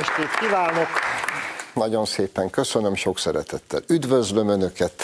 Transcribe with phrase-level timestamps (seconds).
[0.00, 0.88] estét kívánok!
[1.74, 5.02] Nagyon szépen köszönöm, sok szeretettel üdvözlöm Önöket,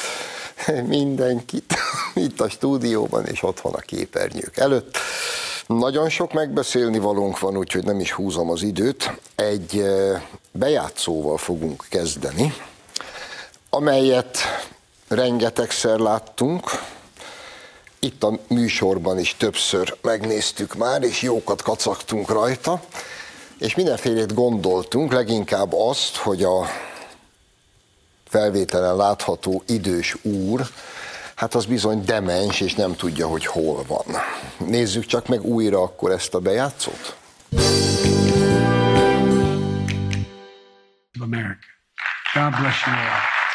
[0.87, 1.75] mindenkit
[2.15, 4.99] itt a stúdióban és otthon a képernyők előtt.
[5.67, 9.13] Nagyon sok megbeszélni valónk van, úgyhogy nem is húzom az időt.
[9.35, 12.55] Egy eh, bejátszóval fogunk kezdeni,
[13.71, 14.39] amelyet
[15.09, 16.71] rengetegszer láttunk,
[17.99, 22.81] itt a műsorban is többször megnéztük már, és jókat kacagtunk rajta,
[23.59, 26.67] és mindenfélét gondoltunk, leginkább azt, hogy a
[28.25, 30.67] felvételen látható idős úr,
[31.35, 34.05] hát az bizony demens, és nem tudja, hogy hol van.
[34.69, 37.17] Nézzük csak meg újra akkor ezt a bejátszót.
[41.21, 41.67] America.
[42.35, 43.46] God bless you all.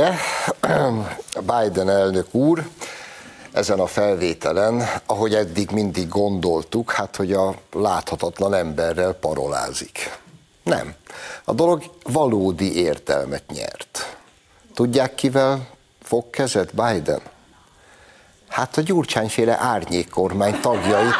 [0.00, 0.12] Ugye
[1.52, 2.68] Biden elnök úr
[3.52, 10.18] ezen a felvételen, ahogy eddig mindig gondoltuk, hát hogy a láthatatlan emberrel parolázik.
[10.62, 10.94] Nem.
[11.44, 14.16] A dolog valódi értelmet nyert.
[14.74, 15.66] Tudják, kivel
[16.02, 17.20] fog kezet Biden?
[18.48, 21.14] Hát a gyurcsányféle árnyékkormány tagjait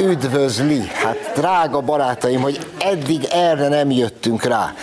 [0.00, 0.86] üdvözli.
[0.86, 4.74] Hát drága barátaim, hogy eddig erre nem jöttünk rá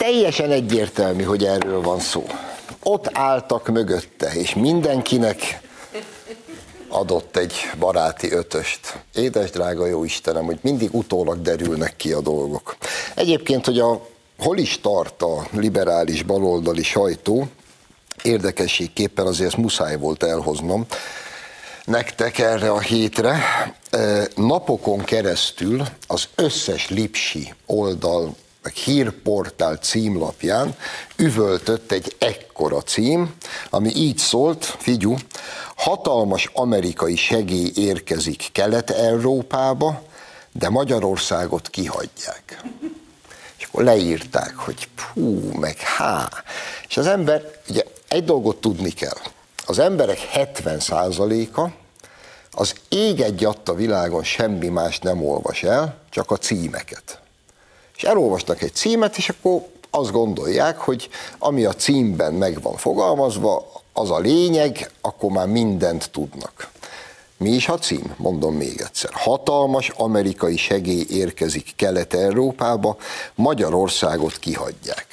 [0.00, 2.26] teljesen egyértelmű, hogy erről van szó.
[2.82, 5.60] Ott álltak mögötte, és mindenkinek
[6.88, 8.98] adott egy baráti ötöst.
[9.14, 12.76] Édes drága jó Istenem, hogy mindig utólag derülnek ki a dolgok.
[13.14, 14.06] Egyébként, hogy a
[14.38, 17.48] hol is tart a liberális baloldali sajtó,
[18.22, 20.86] érdekességképpen azért ezt muszáj volt elhoznom,
[21.84, 23.38] nektek erre a hétre.
[24.34, 30.76] Napokon keresztül az összes lipsi oldal meg hírportál címlapján
[31.16, 33.34] üvöltött egy ekkora cím,
[33.70, 35.16] ami így szólt, figyú,
[35.76, 40.02] hatalmas amerikai segély érkezik Kelet-Európába,
[40.52, 42.62] de Magyarországot kihagyják.
[43.58, 46.28] És akkor leírták, hogy pú, meg há.
[46.88, 49.18] És az ember, ugye egy dolgot tudni kell.
[49.66, 51.68] Az emberek 70%-a
[52.52, 57.19] az ég egy a világon semmi más nem olvas el, csak a címeket
[58.00, 63.72] és elolvastak egy címet, és akkor azt gondolják, hogy ami a címben meg van fogalmazva,
[63.92, 66.70] az a lényeg, akkor már mindent tudnak.
[67.36, 68.14] Mi is a cím?
[68.16, 69.10] Mondom még egyszer.
[69.12, 72.96] Hatalmas amerikai segély érkezik Kelet-Európába,
[73.34, 75.06] Magyarországot kihagyják.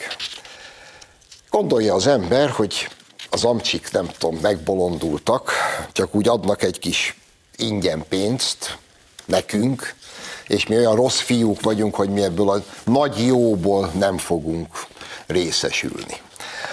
[1.49, 2.89] Gondolja az ember, hogy
[3.29, 5.51] az amcsik nem tudom, megbolondultak,
[5.91, 7.19] csak úgy adnak egy kis
[7.55, 8.77] ingyen pénzt
[9.25, 9.95] nekünk,
[10.47, 14.67] és mi olyan rossz fiúk vagyunk, hogy mi ebből a nagy jóból nem fogunk
[15.27, 16.21] részesülni.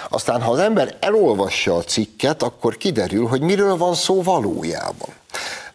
[0.09, 5.09] Aztán, ha az ember elolvassa a cikket, akkor kiderül, hogy miről van szó valójában.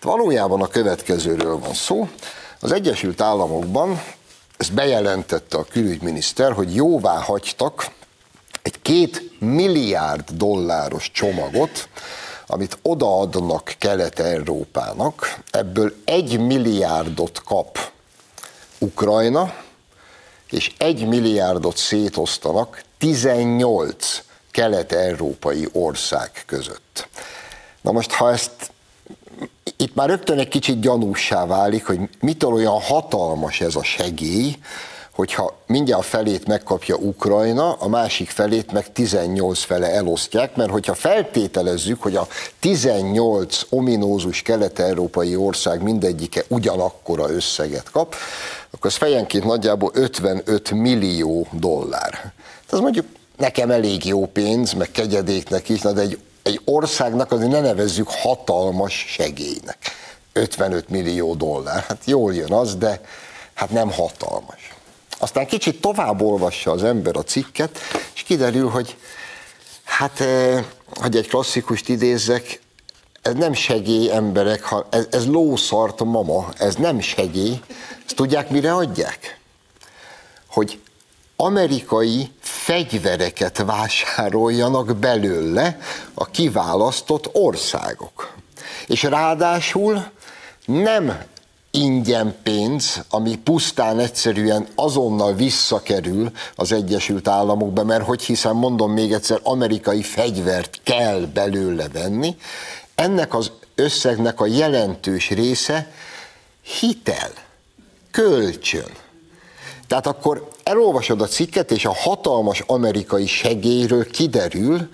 [0.01, 2.09] Valójában a következőről van szó.
[2.61, 4.03] Az Egyesült Államokban,
[4.57, 7.91] ezt bejelentette a külügyminiszter, hogy jóvá hagytak
[8.63, 11.89] egy két milliárd dolláros csomagot,
[12.47, 17.90] amit odaadnak Kelet-Európának, ebből egy milliárdot kap
[18.81, 19.55] Ukrajna,
[20.51, 27.09] és egy milliárdot szétosztanak 18 kelet-európai ország között.
[27.81, 28.73] Na most, ha ezt
[29.77, 34.57] itt már rögtön egy kicsit gyanússá válik, hogy mitől olyan hatalmas ez a segély,
[35.15, 40.95] hogyha mindjárt a felét megkapja Ukrajna, a másik felét meg 18 fele elosztják, mert hogyha
[40.95, 42.27] feltételezzük, hogy a
[42.61, 48.15] 18 ominózus kelet-európai ország mindegyike ugyanakkora összeget kap,
[48.71, 52.33] akkor ez fejenként nagyjából 55 millió dollár.
[52.71, 53.07] Ez mondjuk
[53.37, 59.05] nekem elég jó pénz, meg kegyedéknek is, de egy, egy országnak azért ne nevezzük hatalmas
[59.09, 59.79] segélynek.
[60.33, 61.85] 55 millió dollár.
[61.89, 63.01] Hát jól jön az, de
[63.55, 64.75] hát nem hatalmas.
[65.19, 67.79] Aztán kicsit tovább olvassa az ember a cikket,
[68.15, 68.97] és kiderül, hogy
[69.85, 70.65] hát, eh,
[70.95, 72.61] hogy egy klasszikust idézzek,
[73.23, 77.61] ez nem segély emberek, ha ez, ez lószart mama, ez nem segély.
[78.07, 79.39] Ezt tudják, mire adják?
[80.47, 80.81] Hogy
[81.37, 85.79] amerikai fegyvereket vásároljanak belőle
[86.15, 88.33] a kiválasztott országok.
[88.87, 90.11] És ráadásul
[90.67, 91.23] nem
[91.71, 99.13] ingyen pénz, ami pusztán egyszerűen azonnal visszakerül az Egyesült Államokba, mert hogy hiszen mondom még
[99.13, 102.37] egyszer, amerikai fegyvert kell belőle venni,
[103.01, 105.93] ennek az összegnek a jelentős része
[106.81, 107.31] hitel,
[108.11, 108.91] kölcsön.
[109.87, 114.89] Tehát akkor elolvasod a cikket, és a hatalmas amerikai segélyről kiderül,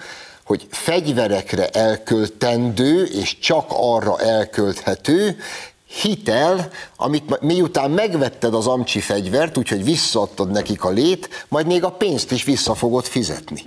[0.45, 5.39] hogy fegyverekre elköltendő, és csak arra elkölthető,
[5.87, 11.91] hitel, amit miután megvetted az amcsi fegyvert, úgyhogy visszaadtad nekik a lét, majd még a
[11.91, 13.63] pénzt is vissza fogod fizetni.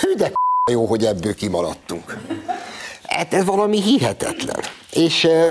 [0.00, 0.32] Hű de
[0.70, 2.16] jó, hogy ebből kimaradtunk.
[3.08, 4.60] Hát ez valami hihetetlen.
[4.92, 5.48] És eh,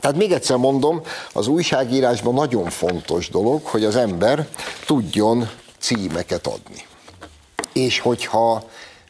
[0.00, 1.00] tehát még egyszer mondom,
[1.32, 4.48] az újságírásban nagyon fontos dolog, hogy az ember
[4.86, 6.86] tudjon címeket adni.
[7.72, 8.64] És hogyha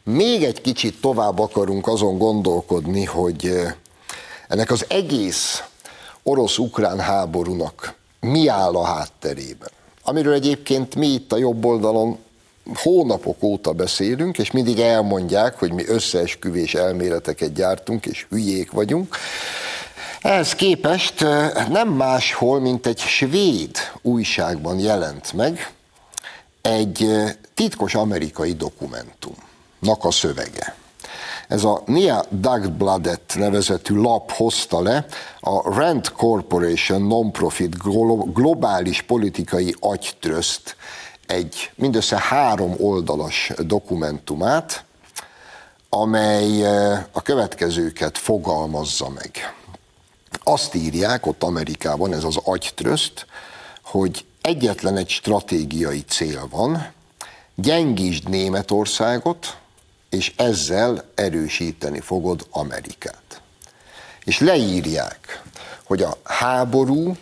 [0.04, 3.74] még egy kicsit tovább akarunk azon gondolkodni, hogy eh,
[4.48, 5.62] ennek az egész
[6.22, 9.70] orosz-ukrán háborúnak mi áll a hátterében.
[10.04, 12.18] Amiről egyébként mi itt a jobb oldalon
[12.74, 19.16] hónapok óta beszélünk, és mindig elmondják, hogy mi összeesküvés elméleteket gyártunk, és hülyék vagyunk.
[20.20, 21.20] Ehhez képest
[21.68, 25.72] nem máshol, mint egy svéd újságban jelent meg
[26.62, 27.08] egy
[27.54, 30.74] titkos amerikai dokumentumnak a szövege.
[31.48, 35.06] Ez a Nia Dagbladet nevezetű lap hozta le
[35.40, 37.76] a Rand Corporation non-profit
[38.32, 40.76] globális politikai agytröszt
[41.26, 44.84] egy mindössze három oldalas dokumentumát,
[45.88, 46.66] amely
[47.12, 49.54] a következőket fogalmazza meg.
[50.42, 53.26] Azt írják ott Amerikában, ez az agytröszt,
[53.82, 56.92] hogy egyetlen egy stratégiai cél van,
[57.54, 59.56] gyengítsd Németországot,
[60.10, 63.42] és ezzel erősíteni fogod Amerikát.
[64.24, 65.42] És leírják,
[65.82, 67.16] hogy a háború,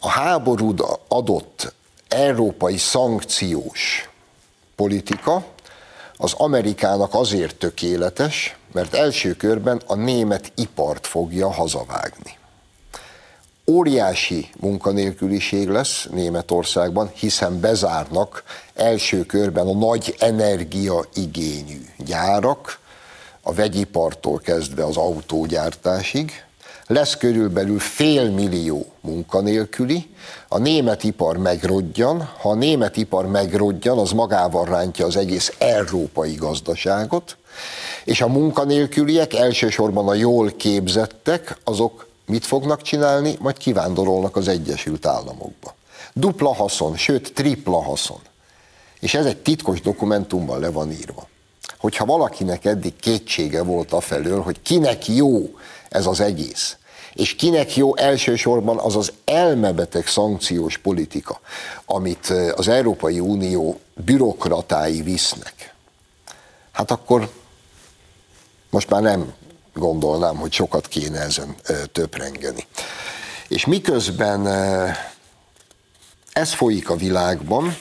[0.00, 0.74] a háború
[1.08, 1.74] adott
[2.08, 4.08] európai szankciós
[4.76, 5.44] politika
[6.16, 12.36] az Amerikának azért tökéletes, mert első körben a német ipart fogja hazavágni.
[13.66, 18.42] Óriási munkanélküliség lesz Németországban, hiszen bezárnak
[18.74, 22.78] első körben a nagy energiaigényű gyárak,
[23.40, 26.45] a vegyipartól kezdve az autógyártásig,
[26.86, 30.14] lesz körülbelül fél millió munkanélküli,
[30.48, 36.34] a német ipar megrodjan, ha a német ipar megrodjan, az magával rántja az egész európai
[36.34, 37.36] gazdaságot,
[38.04, 43.36] és a munkanélküliek elsősorban a jól képzettek, azok mit fognak csinálni?
[43.40, 45.74] Majd kivándorolnak az Egyesült Államokba.
[46.12, 48.20] Dupla haszon, sőt tripla haszon.
[49.00, 51.28] És ez egy titkos dokumentumban le van írva.
[51.78, 55.58] Hogyha valakinek eddig kétsége volt a felől, hogy kinek jó
[55.88, 56.76] ez az egész,
[57.14, 61.40] és kinek jó elsősorban az az elmebeteg szankciós politika,
[61.84, 65.74] amit az Európai Unió bürokratái visznek,
[66.72, 67.30] hát akkor
[68.70, 69.34] most már nem
[69.74, 71.54] gondolnám, hogy sokat kéne ezen
[71.92, 72.66] töprengeni.
[73.48, 74.46] És miközben
[76.32, 77.76] ez folyik a világban,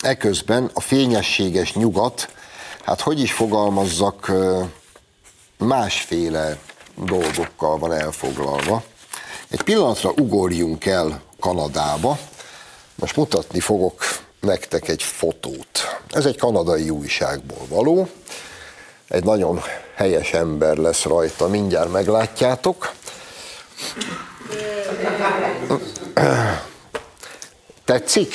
[0.00, 2.28] eközben a fényességes nyugat,
[2.84, 4.32] hát hogy is fogalmazzak,
[5.58, 6.58] másféle
[6.96, 8.82] dolgokkal van elfoglalva.
[9.48, 12.18] Egy pillanatra ugorjunk el Kanadába,
[12.94, 14.02] most mutatni fogok
[14.40, 16.00] nektek egy fotót.
[16.10, 18.08] Ez egy kanadai újságból való,
[19.08, 19.60] egy nagyon
[19.94, 22.92] helyes ember lesz rajta, mindjárt meglátjátok.
[27.84, 28.34] Tetszik?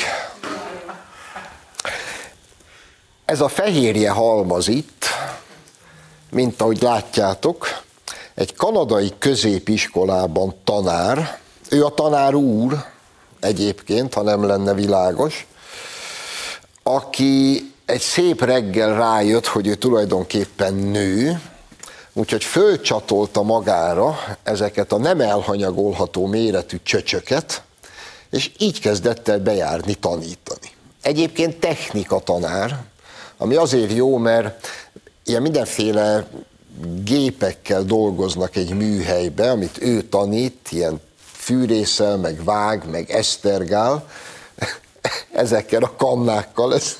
[3.27, 5.05] Ez a fehérje halmaz itt,
[6.29, 7.83] mint ahogy látjátok,
[8.33, 12.85] egy kanadai középiskolában tanár, ő a tanár úr
[13.39, 15.47] egyébként, ha nem lenne világos,
[16.83, 21.41] aki egy szép reggel rájött, hogy ő tulajdonképpen nő,
[22.13, 27.61] úgyhogy fölcsatolta magára ezeket a nem elhanyagolható méretű csöcsöket,
[28.29, 30.71] és így kezdett el bejárni, tanítani.
[31.01, 32.85] Egyébként technika tanár,
[33.37, 34.67] ami azért jó, mert
[35.23, 36.27] ilyen mindenféle
[37.03, 41.01] gépekkel dolgoznak egy műhelybe, amit ő tanít, ilyen
[41.31, 44.09] fűrészel, meg vág, meg esztergál,
[45.31, 46.95] ezekkel a kannákkal, ez,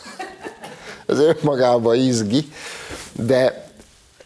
[1.08, 2.51] ez önmagában izgi,
[3.12, 3.70] de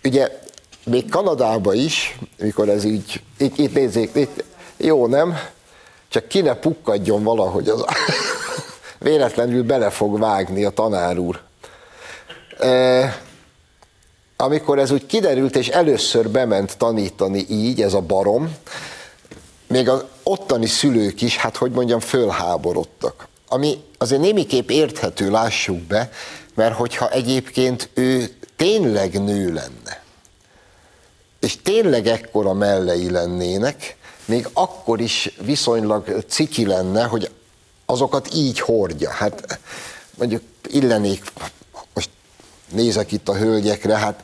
[0.03, 0.39] ugye
[0.85, 4.43] még Kanadában is, mikor ez így, itt, itt nézzék, itt,
[4.77, 5.39] jó nem,
[6.09, 7.85] csak ki ne pukkadjon valahogy, az
[8.99, 11.41] véletlenül bele fog vágni a tanár úr.
[12.61, 13.21] E,
[14.37, 18.55] amikor ez úgy kiderült, és először bement tanítani így, ez a barom,
[19.67, 23.27] még az ottani szülők is, hát hogy mondjam, fölháborodtak.
[23.47, 26.11] Ami azért némiképp érthető, lássuk be,
[26.53, 30.03] mert hogyha egyébként ő tényleg nő lenne,
[31.39, 37.31] és tényleg ekkora mellei lennének, még akkor is viszonylag ciki lenne, hogy
[37.85, 39.09] azokat így hordja.
[39.09, 39.59] Hát
[40.17, 41.23] mondjuk illenék,
[42.73, 44.23] nézek itt a hölgyekre, hát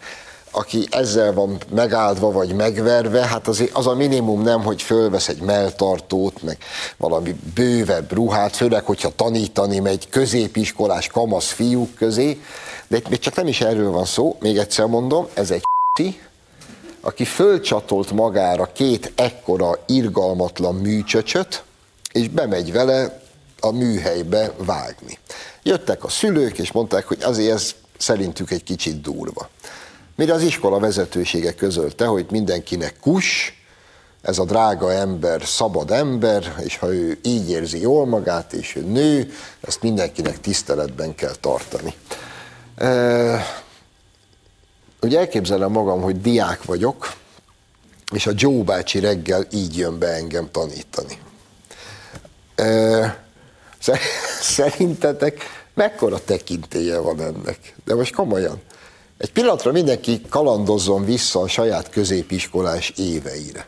[0.52, 5.42] aki ezzel van megáldva vagy megverve, hát az, az a minimum nem, hogy fölvesz egy
[5.42, 6.58] melltartót, meg
[6.98, 12.42] valami bővebb ruhát, főleg, hogyha tanítani megy középiskolás kamasz fiúk közé,
[12.88, 15.62] de itt még csak nem is erről van szó, még egyszer mondom, ez egy
[17.02, 21.64] aki fölcsatolt magára két ekkora irgalmatlan műcsöcsöt,
[22.12, 23.22] és bemegy vele
[23.60, 25.18] a műhelybe vágni.
[25.64, 29.50] Jöttek a szülők, és mondták, hogy azért ez szerintük egy kicsit durva.
[30.16, 33.58] Mire az iskola vezetősége közölte, hogy mindenkinek kus,
[34.22, 38.82] ez a drága ember szabad ember, és ha ő így érzi jól magát, és ő
[38.82, 41.94] nő, ezt mindenkinek tiszteletben kell tartani.
[42.76, 43.46] E,
[45.02, 47.14] ugye elképzelem magam, hogy diák vagyok,
[48.14, 51.20] és a Joe bácsi reggel így jön be engem tanítani.
[52.56, 53.26] E,
[54.42, 57.76] szerintetek mekkora tekintélye van ennek?
[57.86, 58.62] De most komolyan.
[59.18, 63.68] Egy pillanatra mindenki kalandozzon vissza a saját középiskolás éveire.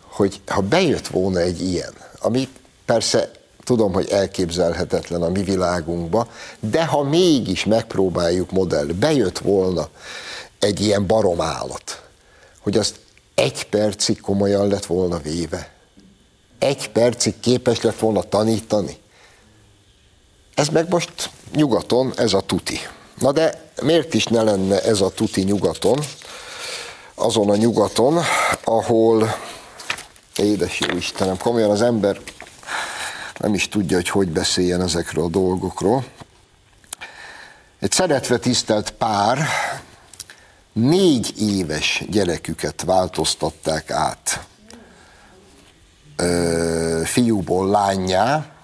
[0.00, 2.48] Hogy ha bejött volna egy ilyen, ami
[2.84, 3.30] persze
[3.64, 6.28] tudom, hogy elképzelhetetlen a mi világunkba,
[6.60, 9.88] de ha mégis megpróbáljuk modell, bejött volna
[10.58, 12.02] egy ilyen baromállat,
[12.60, 12.96] hogy azt
[13.34, 15.72] egy percig komolyan lett volna véve,
[16.58, 18.96] egy percig képes lett volna tanítani.
[20.56, 22.78] Ez meg most nyugaton, ez a tuti.
[23.18, 25.98] Na de miért is ne lenne ez a tuti nyugaton,
[27.14, 28.22] azon a nyugaton,
[28.64, 29.36] ahol,
[30.36, 32.20] édes jó Istenem, komolyan az ember
[33.38, 36.04] nem is tudja, hogy hogy beszéljen ezekről a dolgokról.
[37.78, 39.48] Egy szeretve tisztelt pár
[40.72, 44.46] négy éves gyereküket változtatták át
[46.16, 48.55] ö, fiúból lányá.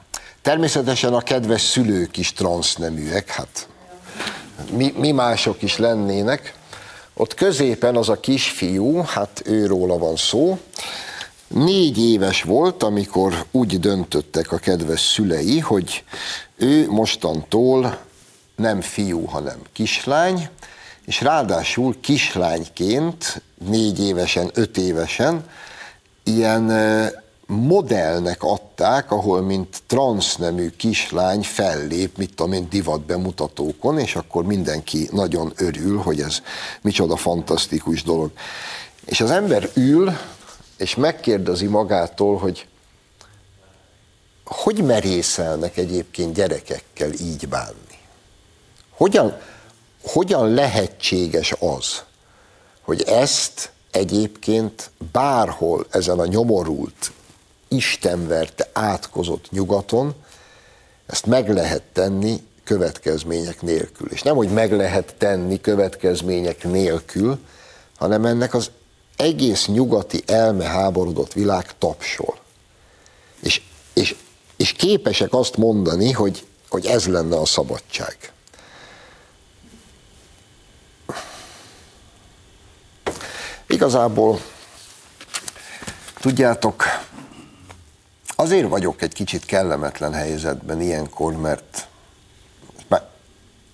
[0.43, 3.69] Természetesen a kedves szülők is transzneműek, hát
[4.71, 6.55] mi, mi mások is lennének.
[7.15, 10.59] Ott középen az a kisfiú, hát őróla van szó,
[11.49, 16.05] négy éves volt, amikor úgy döntöttek a kedves szülei, hogy
[16.57, 17.99] ő mostantól
[18.57, 20.49] nem fiú, hanem kislány,
[21.07, 25.45] és ráadásul kislányként, négy évesen, öt évesen,
[26.25, 26.71] ilyen
[27.53, 35.09] modellnek adták, ahol mint transznemű kislány fellép, mit tudom én, divat bemutatókon, és akkor mindenki
[35.13, 36.41] nagyon örül, hogy ez
[36.81, 38.31] micsoda fantasztikus dolog.
[39.05, 40.13] És az ember ül,
[40.77, 42.67] és megkérdezi magától, hogy
[44.45, 47.99] hogy merészelnek egyébként gyerekekkel így bánni?
[48.91, 49.41] Hogyan,
[50.03, 52.03] hogyan lehetséges az,
[52.81, 57.13] hogy ezt egyébként bárhol ezen a nyomorult,
[57.73, 60.15] istenverte, átkozott nyugaton,
[61.07, 64.11] ezt meg lehet tenni következmények nélkül.
[64.11, 67.39] És nem, hogy meg lehet tenni következmények nélkül,
[67.99, 68.71] hanem ennek az
[69.17, 72.39] egész nyugati elme háborodott világ tapsol.
[73.43, 73.63] És,
[73.93, 74.17] és,
[74.57, 78.17] és képesek azt mondani, hogy, hogy ez lenne a szabadság.
[83.67, 84.41] Igazából,
[86.21, 86.85] tudjátok,
[88.37, 91.89] azért vagyok egy kicsit kellemetlen helyzetben ilyenkor, mert
[92.89, 93.09] már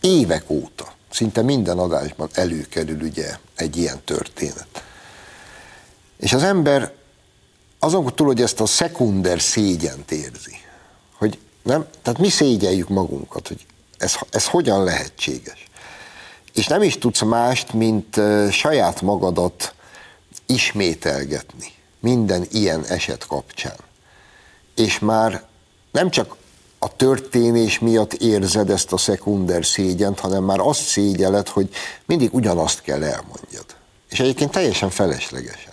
[0.00, 4.84] évek óta, szinte minden adásban előkerül ugye egy ilyen történet.
[6.16, 6.92] És az ember
[7.78, 10.56] azon túl, hogy ezt a szekunder szégyent érzi,
[11.18, 13.66] hogy nem, tehát mi szégyeljük magunkat, hogy
[13.98, 15.66] ez, ez hogyan lehetséges.
[16.54, 19.74] És nem is tudsz mást, mint saját magadat
[20.46, 23.76] ismételgetni minden ilyen eset kapcsán.
[24.78, 25.42] És már
[25.92, 26.36] nem csak
[26.78, 31.68] a történés miatt érzed ezt a szekunder szégyent, hanem már azt szégyeled, hogy
[32.06, 33.66] mindig ugyanazt kell elmondjad.
[34.10, 35.72] És egyébként teljesen feleslegesen.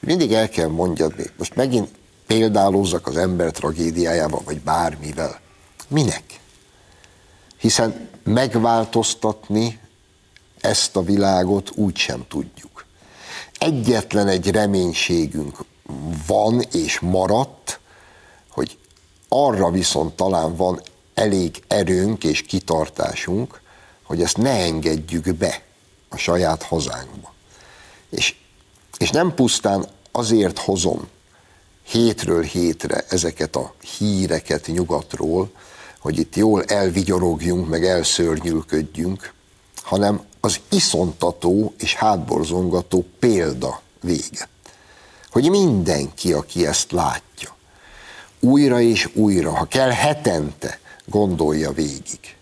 [0.00, 1.88] Mindig el kell mondjad, most megint
[2.26, 5.40] példálózzak az ember tragédiájával, vagy bármivel.
[5.88, 6.40] Minek?
[7.58, 9.80] Hiszen megváltoztatni
[10.60, 12.84] ezt a világot úgy sem tudjuk.
[13.58, 15.58] Egyetlen egy reménységünk
[16.26, 17.79] van és maradt,
[18.50, 18.78] hogy
[19.28, 20.82] arra viszont talán van
[21.14, 23.60] elég erőnk és kitartásunk,
[24.02, 25.62] hogy ezt ne engedjük be
[26.08, 27.32] a saját hazánkba.
[28.10, 28.34] És
[29.00, 31.08] és nem pusztán azért hozom
[31.82, 35.50] hétről hétre ezeket a híreket nyugatról,
[35.98, 39.32] hogy itt jól elvigyorogjunk, meg elszörnyülködjünk,
[39.82, 44.48] hanem az iszontató és hátborzongató példa vége.
[45.30, 47.56] Hogy mindenki, aki ezt látja,
[48.40, 52.36] újra és újra, ha kell hetente, gondolja végig,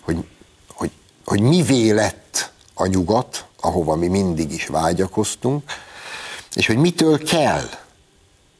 [0.00, 0.16] hogy,
[0.74, 0.90] hogy,
[1.24, 5.62] hogy mi lett a nyugat, ahova mi mindig is vágyakoztunk,
[6.54, 7.68] és hogy mitől kell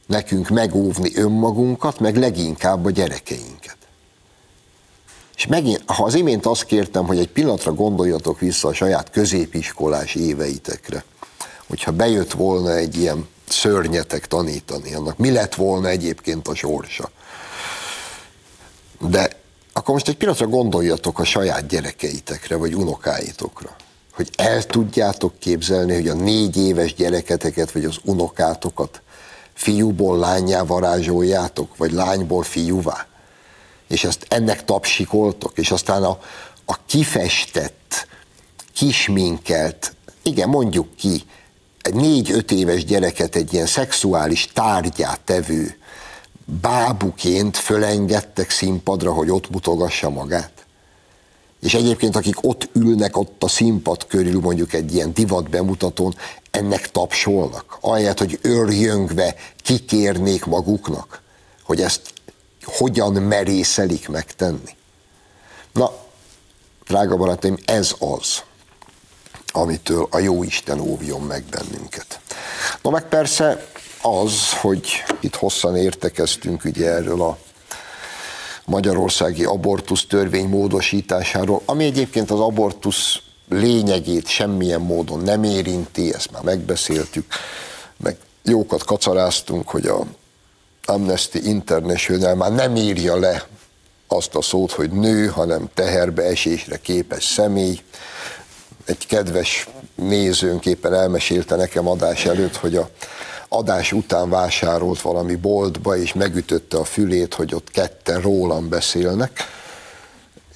[0.05, 3.77] nekünk megóvni önmagunkat, meg leginkább a gyerekeinket.
[5.35, 10.15] És megint, ha az imént azt kértem, hogy egy pillanatra gondoljatok vissza a saját középiskolás
[10.15, 11.03] éveitekre,
[11.67, 17.09] hogyha bejött volna egy ilyen szörnyetek tanítani, annak mi lett volna egyébként a sorsa.
[18.99, 19.29] De
[19.73, 23.75] akkor most egy pillanatra gondoljatok a saját gyerekeitekre, vagy unokáitokra,
[24.13, 29.01] hogy el tudjátok képzelni, hogy a négy éves gyereketeket, vagy az unokátokat
[29.53, 33.09] fiúból lányá varázsoljátok, vagy lányból fiúvá
[33.91, 36.19] és ezt ennek tapsikoltok, és aztán a,
[36.65, 38.07] a kifestett,
[38.73, 41.23] kisminkelt, igen, mondjuk ki,
[41.93, 45.77] négy-öt éves gyereket egy ilyen szexuális tárgyát tevő
[46.45, 50.51] bábuként fölengedtek színpadra, hogy ott mutogassa magát.
[51.61, 56.15] És egyébként, akik ott ülnek ott a színpad körül, mondjuk egy ilyen divat bemutatón,
[56.51, 57.77] ennek tapsolnak.
[57.81, 61.21] Ahelyett, hogy örjöngve kikérnék maguknak,
[61.63, 62.01] hogy ezt
[62.63, 64.75] hogyan merészelik megtenni.
[65.73, 65.91] Na,
[66.87, 68.41] drága barátaim, ez az,
[69.51, 72.19] amitől a jó Isten óvjon meg bennünket.
[72.81, 73.65] Na meg persze
[74.01, 77.37] az, hogy itt hosszan értekeztünk ugye erről a
[78.65, 86.43] magyarországi abortusz törvény módosításáról, ami egyébként az abortusz lényegét semmilyen módon nem érinti, ezt már
[86.43, 87.25] megbeszéltük,
[87.97, 90.05] meg jókat kacaráztunk, hogy a
[90.85, 93.47] Amnesty International már nem írja le
[94.07, 97.79] azt a szót, hogy nő, hanem teherbeesésre képes személy.
[98.91, 102.89] Egy kedves nézőnk éppen elmesélte nekem adás előtt, hogy a
[103.49, 109.31] adás után vásárolt valami boltba, és megütötte a fülét, hogy ott ketten rólam beszélnek,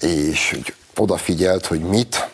[0.02, 2.30] és hogy odafigyelt, hogy mit,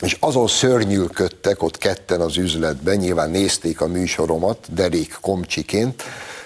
[0.00, 6.02] és azon szörnyűködtek ott ketten az üzletben, nyilván nézték a műsoromat, derék komcsiként,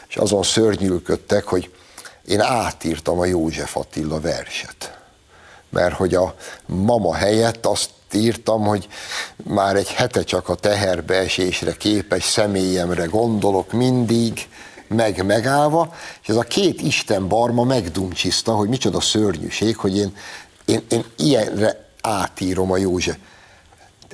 [0.08, 1.70] és azon szörnyűködtek, hogy
[2.26, 4.98] én átírtam a József Attila verset.
[5.70, 6.34] Mert hogy a
[6.66, 8.88] mama helyett azt írtam, hogy
[9.44, 14.48] már egy hete csak a teherbeesésre képes személyemre gondolok mindig,
[14.88, 20.16] meg megállva, és ez a két Isten barma megdumcsiszta, hogy micsoda szörnyűség, hogy én,
[20.64, 23.16] én, én ilyenre átírom a József.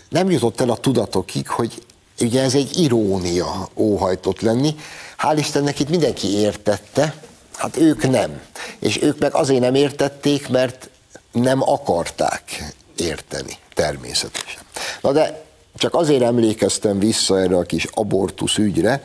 [0.08, 1.82] Nem jutott el a tudatokig, hogy
[2.20, 4.74] ugye ez egy irónia óhajtott lenni,
[5.18, 7.14] Hál' Istennek itt mindenki értette,
[7.56, 8.40] hát ők nem.
[8.78, 10.90] És ők meg azért nem értették, mert
[11.32, 14.62] nem akarták érteni, természetesen.
[15.00, 15.44] Na de
[15.76, 19.04] csak azért emlékeztem vissza erre a kis abortusz ügyre,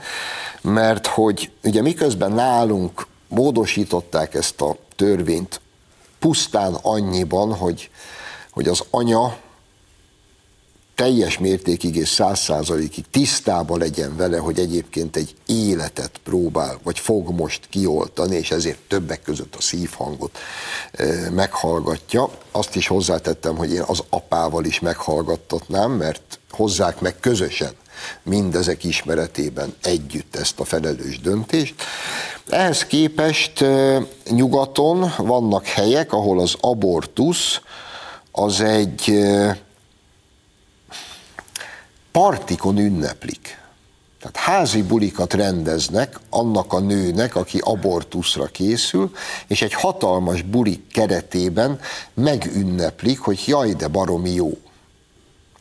[0.62, 5.62] mert hogy ugye miközben nálunk módosították ezt a törvényt
[6.19, 7.89] pusztán annyiban, hogy,
[8.52, 9.38] hogy az anya
[10.98, 17.30] teljes mértékig és száz százalékig tisztában legyen vele, hogy egyébként egy életet próbál, vagy fog
[17.30, 20.38] most kioltani, és ezért többek között a szívhangot
[21.32, 22.30] meghallgatja.
[22.52, 27.72] Azt is hozzátettem, hogy én az apával is meghallgattatnám, mert hozzák meg közösen
[28.24, 31.76] mindezek ismeretében együtt ezt a felelős döntést.
[32.50, 33.66] Ehhez képest
[34.30, 37.62] nyugaton vannak helyek, ahol az abortusz
[38.32, 39.26] az egy
[42.18, 43.60] partikon ünneplik.
[44.20, 49.12] Tehát házi bulikat rendeznek annak a nőnek, aki abortuszra készül,
[49.48, 51.80] és egy hatalmas bulik keretében
[52.14, 54.58] megünneplik, hogy jaj, de baromi jó.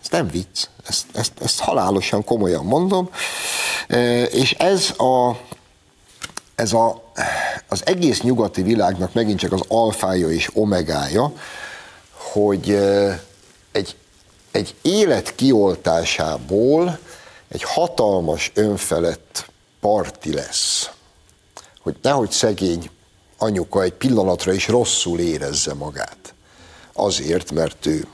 [0.03, 3.11] Ez nem vicc, ezt, ezt, ezt halálosan komolyan mondom.
[3.89, 5.41] E, és ez a,
[6.55, 7.13] ez a,
[7.69, 11.33] az egész nyugati világnak megint csak az alfája és omegája,
[12.33, 13.25] hogy e,
[14.57, 16.99] egy élet kioltásából
[17.49, 20.91] egy hatalmas önfelett parti lesz.
[21.83, 22.91] Hogy nehogy szegény
[23.39, 26.35] anyuka egy pillanatra is rosszul érezze magát.
[26.93, 28.07] Azért, mert ő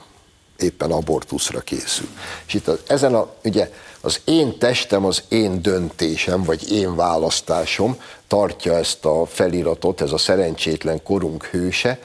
[0.57, 2.09] éppen abortuszra készül.
[2.47, 8.01] És itt az, ezen a, ugye az én testem, az én döntésem, vagy én választásom
[8.27, 11.99] tartja ezt a feliratot, ez a szerencsétlen korunk hőse,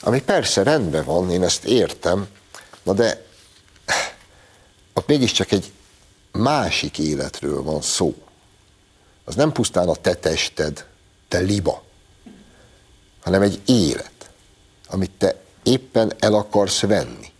[0.00, 2.26] ami persze rendben van, én ezt értem,
[2.82, 3.23] na de
[4.94, 5.72] ott mégiscsak egy
[6.32, 8.14] másik életről van szó.
[9.24, 10.86] az nem pusztán a te tested,
[11.28, 11.82] te liba,
[13.22, 14.30] hanem egy élet,
[14.88, 17.32] amit te éppen el akarsz venni.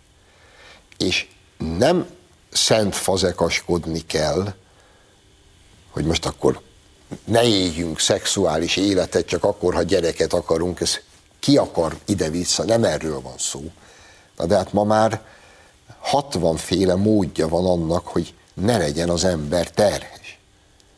[0.97, 2.09] És nem
[2.51, 4.53] szent fazekaskodni kell,
[5.91, 6.61] hogy most akkor
[7.23, 10.99] ne éljünk szexuális életet, csak akkor, ha gyereket akarunk, ez
[11.39, 13.71] ki akar ide-vissza, nem erről van szó.
[14.37, 15.25] Na de hát ma már
[16.05, 20.39] 60 féle módja van annak, hogy ne legyen az ember terhes.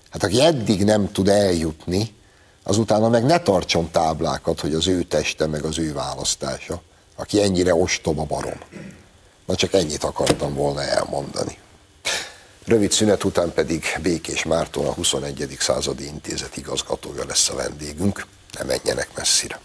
[0.10, 2.15] Hát aki eddig nem tud eljutni,
[2.63, 6.82] azutána meg ne tartson táblákat, hogy az ő teste, meg az ő választása,
[7.15, 8.60] aki ennyire ostoba barom.
[9.46, 11.58] Na csak ennyit akartam volna elmondani.
[12.65, 15.58] Rövid szünet után pedig Békés Márton, a 21.
[15.60, 18.26] századi intézet igazgatója lesz a vendégünk.
[18.58, 19.60] Ne menjenek messzire.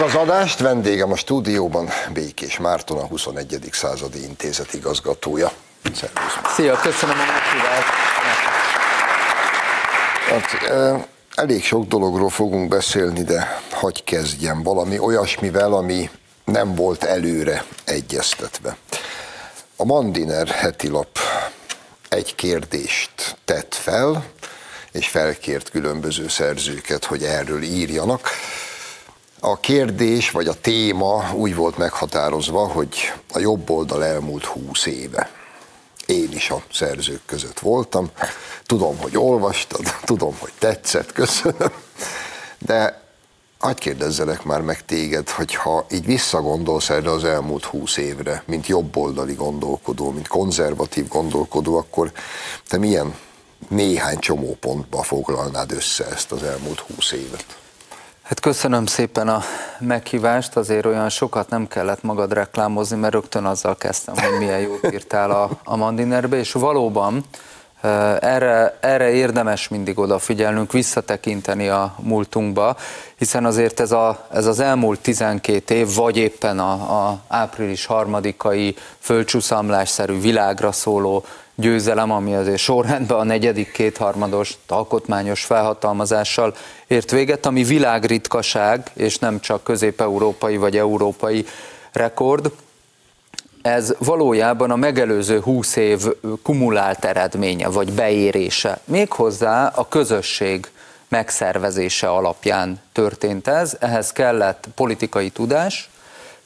[0.00, 3.68] Az adást, vendégem a stúdióban Békés Márton, a 21.
[3.72, 5.52] századi intézet igazgatója.
[5.94, 6.54] Szervusz.
[6.54, 7.88] Szia, köszönöm a meghívást.
[10.28, 10.70] Hát,
[11.34, 16.10] elég sok dologról fogunk beszélni, de hagy kezdjem valami olyasmivel, ami
[16.44, 18.76] nem volt előre egyeztetve.
[19.76, 21.18] A Mandiner hetilap
[22.08, 24.24] egy kérdést tett fel,
[24.92, 28.28] és felkért különböző szerzőket, hogy erről írjanak.
[29.44, 35.30] A kérdés vagy a téma úgy volt meghatározva, hogy a jobb oldal elmúlt húsz éve.
[36.06, 38.10] Én is a szerzők között voltam.
[38.66, 41.72] Tudom, hogy olvastad, tudom, hogy tetszett, köszönöm.
[42.58, 43.02] De
[43.58, 48.66] hagyd kérdezzelek már meg téged, hogy ha így visszagondolsz erre az elmúlt húsz évre, mint
[48.66, 52.12] jobboldali gondolkodó, mint konzervatív gondolkodó, akkor
[52.68, 53.14] te milyen
[53.68, 57.61] néhány csomópontba foglalnád össze ezt az elmúlt húsz évet?
[58.32, 59.42] Hát köszönöm szépen a
[59.78, 64.92] meghívást, azért olyan sokat nem kellett magad reklámozni, mert rögtön azzal kezdtem, hogy milyen jót
[64.92, 67.24] írtál a, a Mandinerbe, és valóban
[68.20, 72.76] erre, erre érdemes mindig odafigyelnünk, visszatekinteni a múltunkba,
[73.16, 76.72] hiszen azért ez, a, ez az elmúlt 12 év, vagy éppen a,
[77.08, 81.24] a április harmadikai földcsúszamlásszerű világra szóló
[81.62, 86.54] győzelem, ami azért sorrendben a negyedik kétharmados alkotmányos felhatalmazással
[86.86, 91.46] ért véget, ami világritkaság, és nem csak közép-európai vagy európai
[91.92, 92.52] rekord.
[93.62, 96.00] Ez valójában a megelőző 20 év
[96.42, 98.80] kumulált eredménye, vagy beérése.
[98.84, 100.70] Méghozzá a közösség
[101.08, 103.76] megszervezése alapján történt ez.
[103.80, 105.90] Ehhez kellett politikai tudás,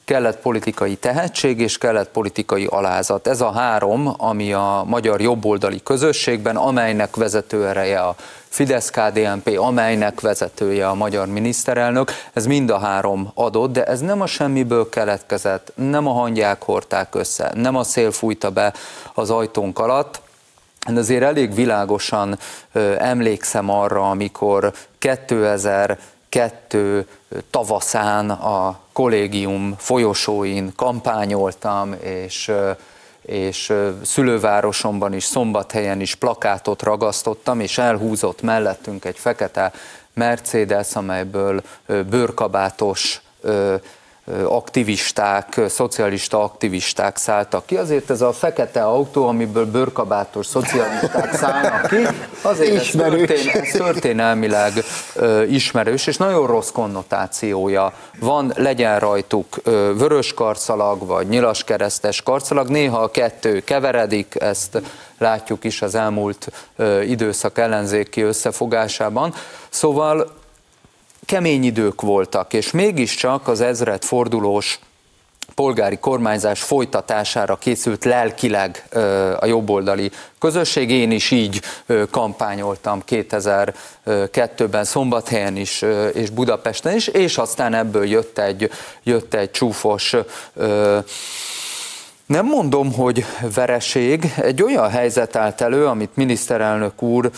[0.07, 3.27] kellett politikai tehetség és kellett politikai alázat.
[3.27, 8.15] Ez a három, ami a magyar jobboldali közösségben, amelynek vezető ereje a
[8.49, 14.25] Fidesz-KDNP, amelynek vezetője a magyar miniszterelnök, ez mind a három adott, de ez nem a
[14.25, 18.73] semmiből keletkezett, nem a hangyák hordták össze, nem a szél fújta be
[19.13, 20.21] az ajtónk alatt,
[20.87, 22.39] de azért elég világosan
[22.71, 25.97] ö, emlékszem arra, amikor 2000
[26.37, 27.07] kettő
[27.49, 32.51] tavaszán a kollégium folyosóin kampányoltam, és
[33.21, 33.73] és
[34.03, 39.71] szülővárosomban is, Szombathelyen is plakátot ragasztottam, és elhúzott mellettünk egy fekete
[40.13, 41.61] Mercedes, amelyből
[42.09, 43.21] bőrkabátos
[44.45, 47.77] aktivisták, szocialista aktivisták szálltak ki.
[47.77, 52.07] Azért ez a fekete autó, amiből bőrkabátos szocialisták szállnak ki,
[52.41, 54.73] azért ez, történ, ez történelmileg
[55.15, 62.67] ö, ismerős, és nagyon rossz konnotációja van, legyen rajtuk ö, vörös karcalag, vagy nyilaskeresztes karcalag,
[62.67, 64.81] néha a kettő keveredik, ezt
[65.17, 69.33] látjuk is az elmúlt ö, időszak ellenzéki összefogásában.
[69.69, 70.36] Szóval
[71.27, 74.79] kemény idők voltak, és mégiscsak az ezred fordulós
[75.55, 78.83] polgári kormányzás folytatására készült lelkileg
[79.39, 80.91] a jobboldali közösség.
[80.91, 81.61] Én is így
[82.11, 88.71] kampányoltam 2002-ben Szombathelyen is és Budapesten is, és aztán ebből jött egy,
[89.03, 90.15] jött egy csúfos
[92.27, 94.33] Nem mondom, hogy vereség.
[94.41, 97.31] Egy olyan helyzet állt elő, amit miniszterelnök úr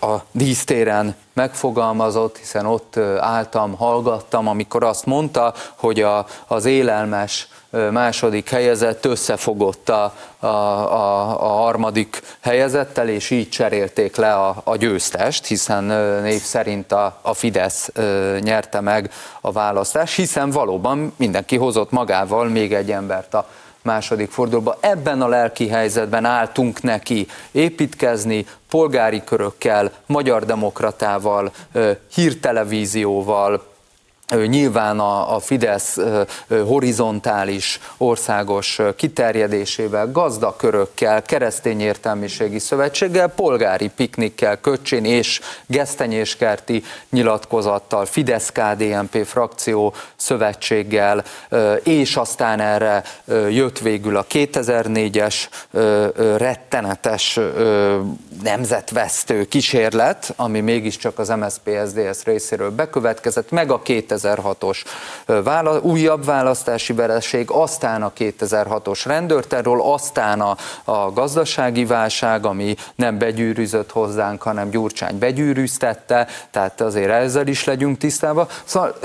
[0.00, 7.48] a dísztéren megfogalmazott, hiszen ott álltam, hallgattam, amikor azt mondta, hogy a, az élelmes
[7.90, 14.76] második helyezett összefogott a, a, a, a harmadik helyezettel, és így cserélték le a, a
[14.76, 15.84] győztest, hiszen
[16.22, 17.90] név szerint a, a Fidesz
[18.40, 23.46] nyerte meg a választást, hiszen valóban mindenki hozott magával még egy embert a
[23.84, 24.76] második fordulóba.
[24.80, 31.52] Ebben a lelki helyzetben álltunk neki építkezni, polgári körökkel, magyar demokratával,
[32.14, 33.73] hírtelevízióval,
[34.30, 35.98] Nyilván a, a Fidesz
[36.48, 49.94] horizontális országos kiterjedésével, gazdakörökkel, keresztény értelmiségi szövetséggel, polgári piknikkel, Köcsén és Gesztenyéskerti nyilatkozattal, Fidesz-KDNP frakció
[50.16, 51.24] szövetséggel,
[51.82, 53.02] és aztán erre
[53.50, 55.34] jött végül a 2004-es
[56.36, 57.40] rettenetes
[58.42, 63.82] nemzetvesztő kísérlet, ami mégiscsak az MSZP-SZDSZ részéről bekövetkezett, meg a
[64.14, 64.84] 2006-os
[65.26, 73.18] vála- újabb választási vereség, aztán a 2006-os rendőrterről, aztán a, a gazdasági válság, ami nem
[73.18, 78.46] begyűrűzött hozzánk, hanem Gyurcsány begyűrűztette, tehát azért ezzel is legyünk tisztában.
[78.64, 78.96] Szóval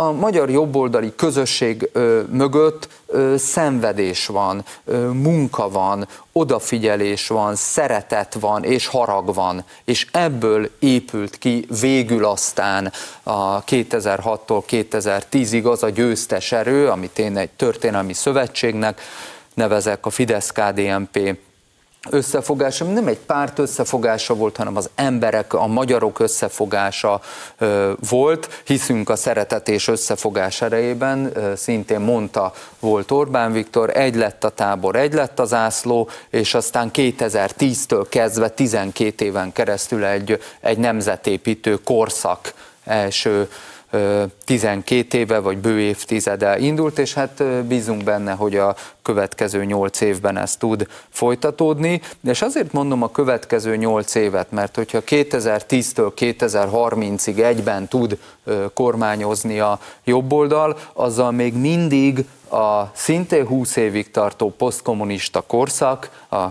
[0.00, 1.90] a magyar jobboldali közösség
[2.30, 2.88] mögött
[3.36, 4.64] szenvedés van,
[5.12, 12.92] munka van, odafigyelés van, szeretet van és harag van, és ebből épült ki végül aztán
[13.22, 19.00] a 2006-tól 2010-ig az a győztes erő, amit én egy történelmi szövetségnek
[19.54, 21.36] nevezek, a Fidesz-KDNP
[22.08, 27.20] összefogása, nem egy párt összefogása volt, hanem az emberek, a magyarok összefogása
[28.08, 28.62] volt.
[28.64, 34.96] Hiszünk a szeretet és összefogás erejében, szintén mondta volt Orbán Viktor, egy lett a tábor,
[34.96, 42.54] egy lett az ászló, és aztán 2010-től kezdve 12 éven keresztül egy, egy nemzetépítő korszak
[42.84, 43.48] első
[44.44, 50.36] 12 éve vagy bő évtizede indult, és hát bízunk benne, hogy a következő 8 évben
[50.36, 52.00] ez tud folytatódni.
[52.24, 58.18] És azért mondom a következő 8 évet, mert hogyha 2010-től 2030-ig egyben tud
[58.74, 66.46] kormányozni a jobboldal, azzal még mindig a szintén 20 évig tartó posztkommunista korszak, a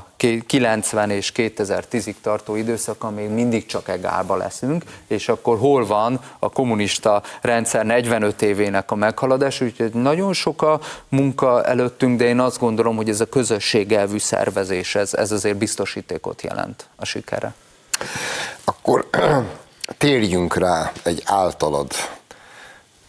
[0.47, 6.49] 90 és 2010-ig tartó időszaka még mindig csak egálba leszünk, és akkor hol van a
[6.49, 12.59] kommunista rendszer 45 évének a meghaladás, úgyhogy nagyon sok a munka előttünk, de én azt
[12.59, 17.53] gondolom, hogy ez a közösségelvű szervezés, ez, ez azért biztosítékot jelent a sikere.
[18.63, 19.09] Akkor
[19.97, 21.91] térjünk rá egy általad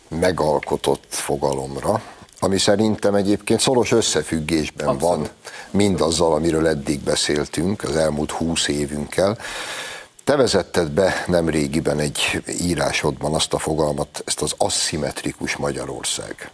[0.09, 2.00] megalkotott fogalomra,
[2.40, 5.16] ami szerintem egyébként szoros összefüggésben Abszolút.
[5.16, 5.29] van
[5.70, 9.38] mindazzal, amiről eddig beszéltünk az elmúlt húsz évünkkel.
[10.24, 16.50] Te vezetted be nem régiben egy írásodban azt a fogalmat, ezt az aszimmetrikus Magyarország.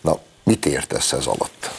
[0.00, 1.70] Na, mit értesz ez alatt?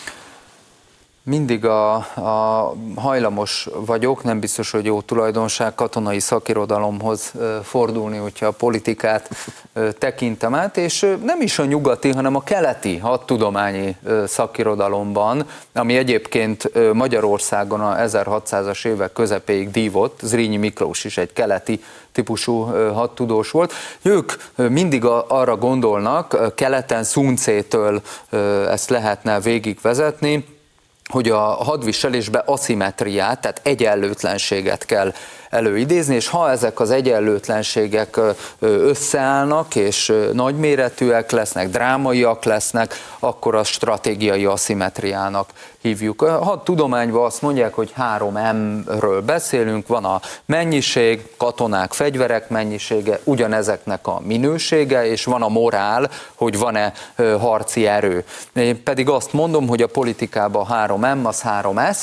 [1.28, 8.52] Mindig a, a hajlamos vagyok, nem biztos, hogy jó tulajdonság katonai szakirodalomhoz fordulni, hogyha a
[8.52, 9.30] politikát
[9.98, 17.82] tekintem át, és nem is a nyugati, hanem a keleti hadtudományi szakirodalomban, ami egyébként Magyarországon
[17.82, 22.62] a 1600-as évek közepéig dívott, Zrínyi Miklós is egy keleti típusú
[22.94, 23.74] hadtudós volt.
[24.02, 28.02] Ők mindig arra gondolnak, keleten Szuncétől
[28.70, 30.56] ezt lehetne végigvezetni,
[31.08, 35.13] hogy a hadviselésbe aszimetriát, tehát egyenlőtlenséget kell
[35.58, 38.20] előidézni, és ha ezek az egyenlőtlenségek
[38.60, 45.50] összeállnak, és nagyméretűek lesznek, drámaiak lesznek, akkor a stratégiai aszimetriának
[45.82, 46.22] hívjuk.
[46.22, 54.22] Ha tudományban azt mondják, hogy 3M-ről beszélünk, van a mennyiség, katonák, fegyverek mennyisége, ugyanezeknek a
[54.24, 56.93] minősége, és van a morál, hogy van-e
[57.39, 58.24] harci erő.
[58.54, 61.98] Én pedig azt mondom, hogy a politikában 3M, az 3S,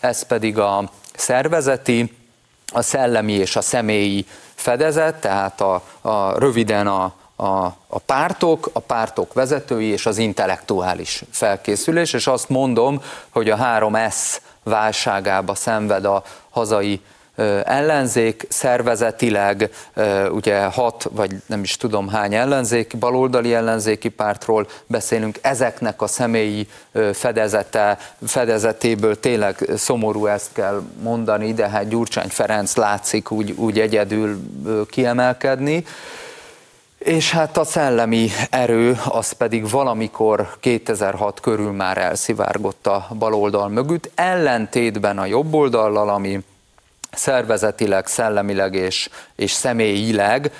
[0.00, 2.18] ez pedig a szervezeti,
[2.72, 8.80] a szellemi és a személyi fedezet, tehát a, a röviden a, a, a pártok, a
[8.80, 16.22] pártok vezetői és az intellektuális felkészülés, és azt mondom, hogy a 3S válságába szenved a
[16.50, 17.00] hazai
[17.64, 19.70] ellenzék szervezetileg,
[20.30, 26.68] ugye hat, vagy nem is tudom hány ellenzék, baloldali ellenzéki pártról beszélünk, ezeknek a személyi
[27.12, 34.40] fedezete, fedezetéből tényleg szomorú ezt kell mondani, de hát Gyurcsány Ferenc látszik úgy, úgy egyedül
[34.90, 35.84] kiemelkedni.
[36.98, 44.10] És hát a szellemi erő az pedig valamikor 2006 körül már elszivárgott a baloldal mögött,
[44.14, 46.40] ellentétben a jobb oldallal, ami
[47.12, 50.52] szervezetileg, szellemileg és, és személyileg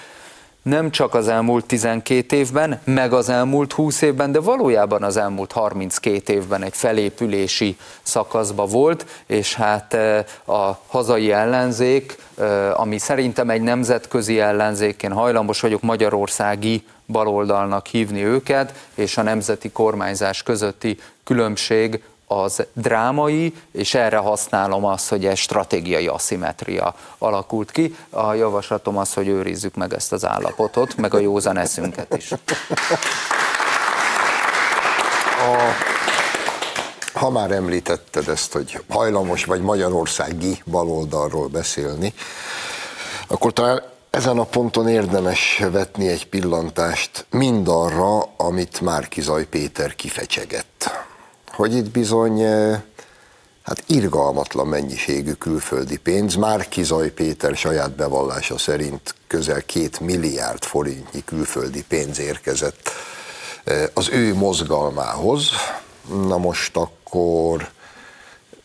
[0.62, 5.52] nem csak az elmúlt 12 évben, meg az elmúlt 20 évben, de valójában az elmúlt
[5.52, 13.50] 32 évben egy felépülési szakaszba volt, és hát eh, a hazai ellenzék, eh, ami szerintem
[13.50, 20.98] egy nemzetközi ellenzék, én hajlamos vagyok magyarországi baloldalnak hívni őket, és a nemzeti kormányzás közötti
[21.24, 27.96] különbség az drámai, és erre használom azt, hogy egy stratégiai aszimetria alakult ki.
[28.10, 32.32] A javaslatom az, hogy őrizzük meg ezt az állapotot, meg a józan eszünket is.
[35.42, 35.56] A,
[37.18, 42.14] ha már említetted ezt, hogy hajlamos vagy magyarországi baloldalról beszélni,
[43.26, 51.08] akkor talán ezen a ponton érdemes vetni egy pillantást mindarra, amit Márkizaj Péter kifecsegett
[51.60, 52.80] hogy itt bizony eh,
[53.62, 61.24] hát irgalmatlan mennyiségű külföldi pénz, már Kizaj Péter saját bevallása szerint közel két milliárd forintnyi
[61.24, 62.90] külföldi pénz érkezett
[63.64, 65.50] eh, az ő mozgalmához.
[66.26, 67.70] Na most akkor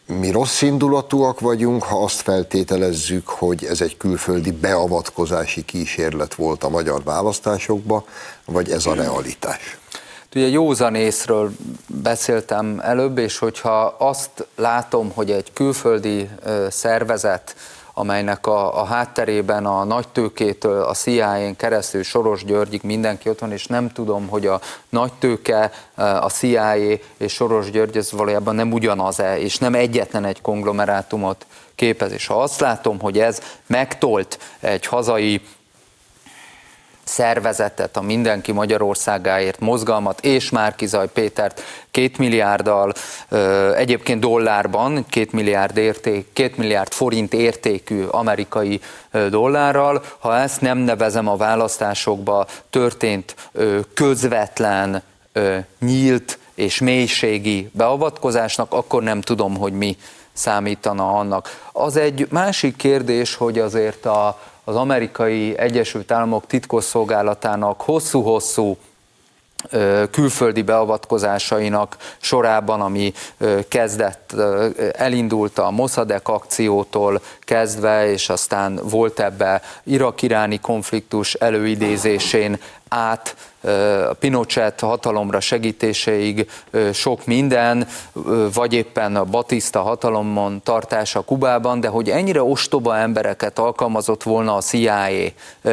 [0.06, 6.70] mi rossz indulatúak vagyunk, ha azt feltételezzük, hogy ez egy külföldi beavatkozási kísérlet volt a
[6.70, 8.06] magyar választásokba,
[8.46, 9.78] vagy ez a realitás?
[10.36, 11.52] Ugye józanészről
[11.88, 16.30] beszéltem előbb, és hogyha azt látom, hogy egy külföldi
[16.70, 17.56] szervezet,
[17.94, 23.52] amelynek a, a hátterében a nagy tőkétől a CIA-n keresztül Soros Györgyig mindenki ott van,
[23.52, 26.76] és nem tudom, hogy a nagy tőke, a CIA
[27.18, 31.46] és Soros György ez valójában nem ugyanaz-e, és nem egyetlen egy konglomerátumot
[31.76, 32.12] képez.
[32.12, 35.42] És ha azt látom, hogy ez megtolt egy hazai
[37.06, 42.94] szervezetet, a Mindenki Magyarországáért mozgalmat és Márkizaj Pétert két milliárddal,
[43.76, 48.82] egyébként dollárban, két milliárd, érték, két milliárd forint értékű amerikai
[49.30, 53.36] dollárral, ha ezt nem nevezem a választásokba történt
[53.94, 55.04] közvetlen,
[55.80, 59.98] nyílt és mélységi beavatkozásnak, akkor nem tudom, hogy mi
[60.34, 61.70] számítana annak.
[61.72, 68.78] Az egy másik kérdés, hogy azért a, az amerikai Egyesült Államok titkosszolgálatának hosszú-hosszú
[70.12, 73.14] külföldi beavatkozásainak sorában, ami
[73.68, 74.36] kezdett,
[74.92, 83.36] elindult a Mossadegh akciótól kezdve, és aztán volt ebbe irak-iráni konfliktus előidézésén át
[84.10, 86.50] a Pinochet hatalomra segítéseig
[86.94, 87.88] sok minden,
[88.54, 94.62] vagy éppen a Batista hatalomon tartása Kubában, de hogy ennyire ostoba embereket alkalmazott volna a
[94.62, 95.08] CIA,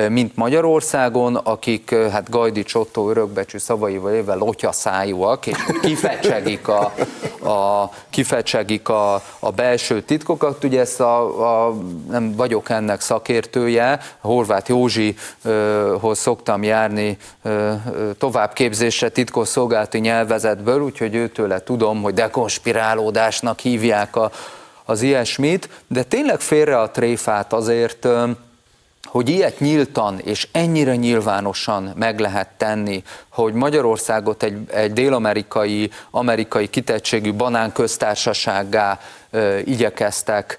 [0.09, 6.93] mint Magyarországon, akik hát Gajdi Csottó örökbecsű szavaival éve lotyaszájúak, és kifecsegik a,
[7.49, 10.65] a, kifecsegik a, a belső titkokat.
[10.65, 11.75] Ugye ezt a, a,
[12.11, 17.02] nem vagyok ennek szakértője, Horváth Józsihoz szoktam járni
[18.19, 24.31] továbbképzésre titkos szolgálati nyelvezetből, úgyhogy őtőle tudom, hogy dekonspirálódásnak hívják a,
[24.85, 28.09] az ilyesmit, de tényleg félre a tréfát azért,
[29.09, 36.69] hogy ilyet nyíltan és ennyire nyilvánosan meg lehet tenni, hogy Magyarországot egy, egy dél-amerikai, amerikai
[36.69, 39.01] kitettségű banánköztársasággá
[39.65, 40.59] igyekeztek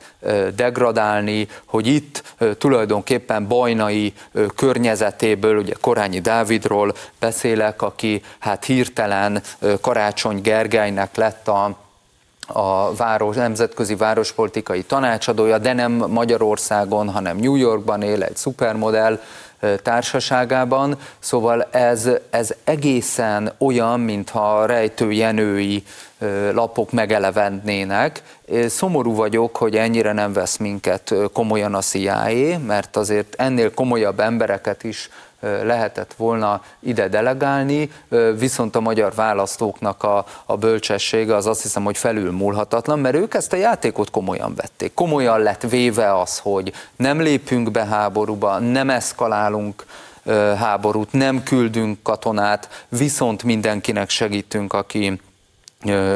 [0.56, 4.14] degradálni, hogy itt tulajdonképpen bajnai
[4.56, 9.42] környezetéből, ugye Korányi Dávidról beszélek, aki hát hirtelen
[9.82, 11.83] Karácsony Gergelynek lett a
[12.48, 19.20] a város, nemzetközi várospolitikai tanácsadója, de nem Magyarországon, hanem New Yorkban él egy szupermodell
[19.84, 25.84] társaságában, szóval ez, ez egészen olyan, mintha rejtő jenői
[26.54, 28.22] lapok megelevendnének.
[28.68, 34.84] Szomorú vagyok, hogy ennyire nem vesz minket komolyan a CIA, mert azért ennél komolyabb embereket
[34.84, 35.10] is
[35.64, 37.92] lehetett volna ide delegálni,
[38.38, 43.54] viszont a magyar választóknak a, a bölcsessége az azt hiszem, hogy felülmúlhatatlan, mert ők ezt
[43.54, 44.94] a játékot komolyan vették.
[44.94, 49.86] Komolyan lett véve az, hogy nem lépünk be háborúba, nem eszkalálunk
[50.58, 55.20] háborút, nem küldünk katonát, viszont mindenkinek segítünk, aki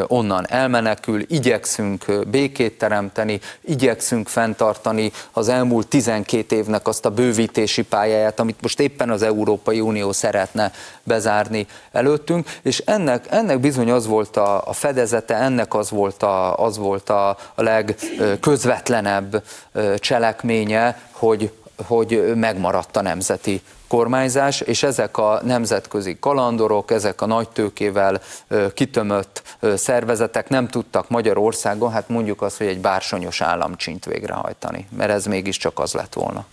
[0.07, 8.39] onnan elmenekül, igyekszünk békét teremteni, igyekszünk fenntartani az elmúlt 12 évnek azt a bővítési pályáját,
[8.39, 10.71] amit most éppen az Európai Unió szeretne
[11.03, 16.55] bezárni előttünk, és ennek, ennek bizony az volt a, a fedezete, ennek az volt a,
[16.57, 19.43] az volt a, a legközvetlenebb
[19.99, 21.51] cselekménye, hogy
[21.85, 28.21] hogy megmaradt a nemzeti kormányzás, és ezek a nemzetközi kalandorok, ezek a nagy tőkével
[28.73, 29.41] kitömött
[29.75, 35.79] szervezetek nem tudtak Magyarországon, hát mondjuk azt, hogy egy bársonyos államcsint végrehajtani, mert ez mégiscsak
[35.79, 36.45] az lett volna.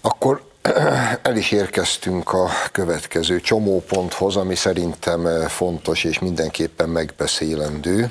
[0.00, 0.42] Akkor
[1.22, 8.10] el is érkeztünk a következő csomóponthoz, ami szerintem fontos és mindenképpen megbeszélendő.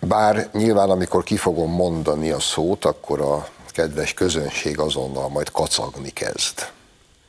[0.00, 3.48] Bár nyilván, amikor ki fogom mondani a szót, akkor a
[3.78, 6.68] kedves közönség azonnal majd kacagni kezd.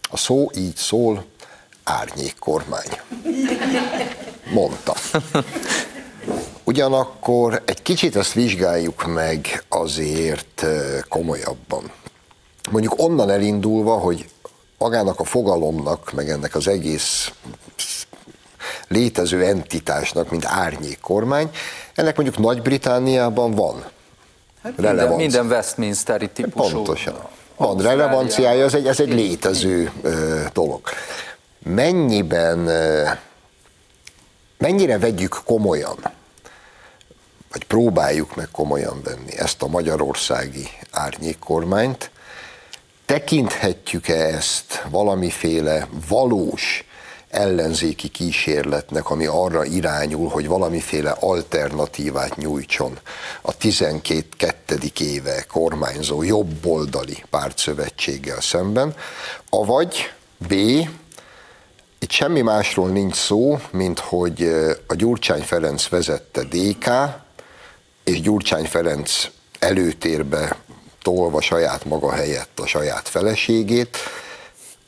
[0.09, 1.25] A szó így szól,
[1.83, 2.99] árnyék kormány.
[4.51, 4.95] Mondta.
[6.63, 10.65] Ugyanakkor egy kicsit ezt vizsgáljuk meg azért
[11.09, 11.91] komolyabban.
[12.71, 14.29] Mondjuk onnan elindulva, hogy
[14.77, 17.31] magának a fogalomnak, meg ennek az egész
[18.87, 21.49] létező entitásnak, mint árnyék kormány,
[21.95, 23.85] ennek mondjuk Nagy-Britániában van
[24.63, 26.73] hát minden, minden Westminsteri típusú.
[26.73, 27.15] Pontosan.
[27.55, 30.81] Van relevanciája, ez egy, ez egy létező ö, dolog.
[31.63, 33.09] Mennyiben, ö,
[34.57, 35.97] mennyire vegyük komolyan,
[37.51, 42.11] vagy próbáljuk meg komolyan venni ezt a magyarországi árnyékkormányt,
[43.05, 46.83] tekinthetjük-e ezt valamiféle valós
[47.29, 52.99] ellenzéki kísérletnek, ami arra irányul, hogy valamiféle alternatívát nyújtson
[53.41, 58.95] a 12 éve kormányzó jobboldali pártszövetséggel szemben,
[59.49, 60.13] avagy
[60.47, 60.53] B,
[61.99, 64.43] itt semmi másról nincs szó, mint hogy
[64.87, 66.89] a Gyurcsány Ferenc vezette DK,
[68.03, 69.27] és Gyurcsány Ferenc
[69.59, 70.57] előtérbe
[71.01, 73.97] tolva saját maga helyett a saját feleségét,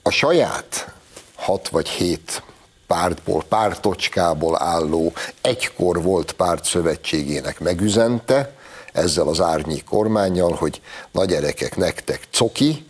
[0.01, 0.93] a saját
[1.41, 2.43] hat vagy hét
[2.87, 8.55] pártból, pártocskából álló egykor volt párt szövetségének megüzente,
[8.93, 10.81] ezzel az árnyék kormányjal, hogy
[11.11, 12.85] nagy gyerekek nektek coki,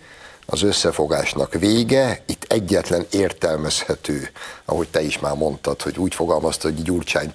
[0.46, 4.30] az összefogásnak vége, itt egyetlen értelmezhető,
[4.66, 7.34] ahogy te is már mondtad, hogy úgy fogalmazta, hogy Gyurcsány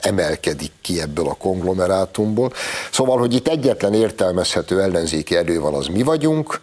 [0.00, 2.52] emelkedik ki ebből a konglomerátumból.
[2.92, 6.60] Szóval, hogy itt egyetlen értelmezhető ellenzéki erő van, az mi vagyunk,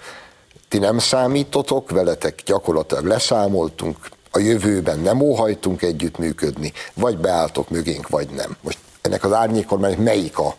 [0.70, 3.98] ti nem számítotok, veletek gyakorlatilag leszámoltunk,
[4.32, 8.58] a jövőben nem óhajtunk együttműködni, vagy beálltok mögénk, vagy nem.
[8.62, 10.56] Most ennek az árnyékormánynak melyik a,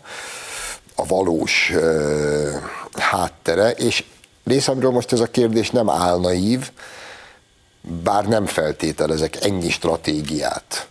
[0.95, 2.55] a valós ö,
[2.93, 4.03] háttere, és
[4.43, 6.71] részemről most ez a kérdés nem álnaív,
[8.03, 10.87] bár nem feltételezek ennyi stratégiát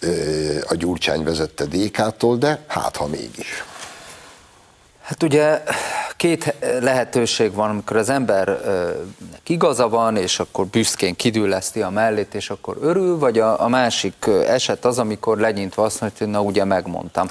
[0.00, 3.64] ö, a Gyurcsány vezette DK-tól, de hát ha mégis.
[5.04, 5.62] Hát ugye
[6.16, 12.50] két lehetőség van, amikor az embernek igaza van, és akkor büszkén kidülleszti a mellét, és
[12.50, 16.64] akkor örül, vagy a, a másik eset az, amikor legyintve azt mondja, hogy na ugye
[16.64, 17.26] megmondtam.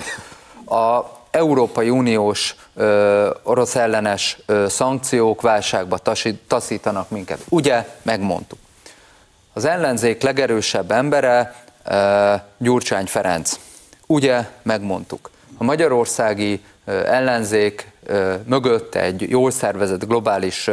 [0.65, 1.01] A
[1.31, 7.39] Európai Uniós ö, orosz ellenes ö, szankciók válságba tasi, taszítanak minket.
[7.49, 8.59] Ugye, megmondtuk.
[9.53, 13.59] Az ellenzék legerősebb embere ö, Gyurcsány Ferenc.
[14.07, 15.31] Ugye, megmondtuk.
[15.57, 17.91] A magyarországi ellenzék
[18.45, 20.69] mögött egy jól szervezett globális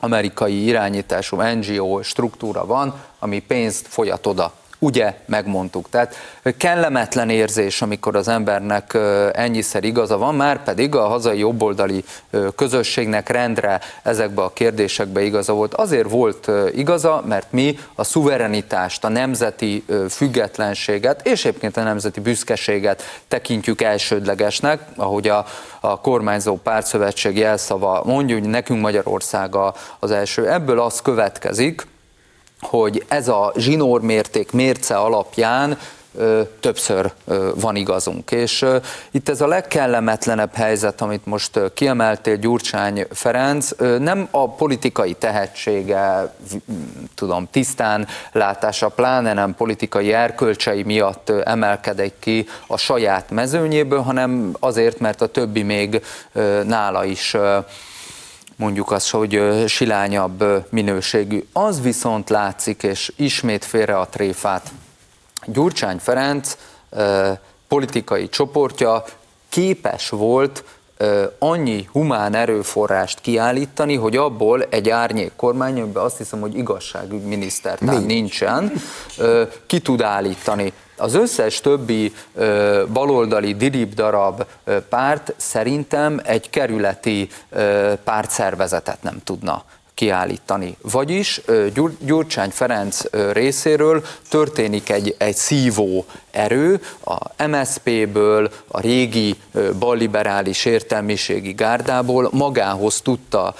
[0.00, 5.88] amerikai irányítású NGO struktúra van, ami pénzt folyat oda ugye megmondtuk.
[5.90, 6.14] Tehát
[6.56, 8.98] kellemetlen érzés, amikor az embernek
[9.32, 12.04] ennyiszer igaza van, már pedig a hazai jobboldali
[12.56, 15.74] közösségnek rendre ezekbe a kérdésekbe igaza volt.
[15.74, 23.02] Azért volt igaza, mert mi a szuverenitást, a nemzeti függetlenséget és egyébként a nemzeti büszkeséget
[23.28, 25.46] tekintjük elsődlegesnek, ahogy a,
[25.80, 29.54] a kormányzó pártszövetség jelszava mondja, hogy nekünk Magyarország
[29.98, 30.50] az első.
[30.50, 31.86] Ebből az következik,
[32.60, 35.78] hogy ez a zsinórmérték mérce alapján
[36.60, 37.12] többször
[37.54, 38.30] van igazunk.
[38.30, 38.66] És
[39.10, 46.34] itt ez a legkellemetlenebb helyzet, amit most kiemeltél Gyurcsány Ferenc, nem a politikai tehetsége,
[47.14, 54.98] tudom, tisztán látása, pláne nem politikai erkölcsei miatt emelkedik ki a saját mezőnyéből, hanem azért,
[54.98, 56.02] mert a többi még
[56.64, 57.36] nála is
[58.58, 61.44] mondjuk az, hogy silányabb minőségű.
[61.52, 64.70] Az viszont látszik, és ismét félre a tréfát.
[65.46, 66.56] Gyurcsány Ferenc
[67.68, 69.04] politikai csoportja
[69.48, 70.64] képes volt
[71.38, 78.06] annyi humán erőforrást kiállítani, hogy abból egy árnyék kormány, amiben azt hiszem, hogy igazságügyminiszter tehát
[78.06, 78.72] nincsen,
[79.66, 80.72] ki tud állítani.
[80.96, 89.20] Az összes többi ö, baloldali dirib darab ö, párt szerintem egy kerületi ö, pártszervezetet nem
[89.24, 89.64] tudna
[89.98, 90.76] kiállítani.
[90.82, 91.40] Vagyis
[92.00, 93.00] Gyurcsány Ferenc
[93.32, 99.34] részéről történik egy, egy szívó erő a MSZP-ből, a régi
[99.78, 103.54] balliberális értelmiségi gárdából magához tudta